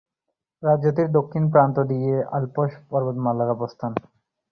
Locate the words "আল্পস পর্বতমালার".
2.37-3.49